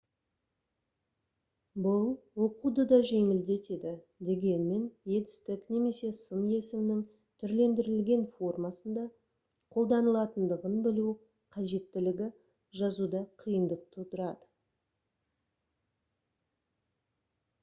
[1.87, 2.05] бұл
[2.45, 3.91] оқуды да жеңілдетеді
[4.29, 4.85] дегенмен
[5.17, 7.03] етістік немесе сын есімнің
[7.43, 9.03] түрлендірілген формасында
[9.77, 11.05] қолданылатындығын білу
[11.57, 12.31] қажеттілігі
[12.81, 14.49] жазуда қиындық тудырады